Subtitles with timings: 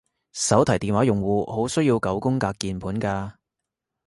[0.33, 3.33] 手提電話用戶好需要九宮格鍵盤㗎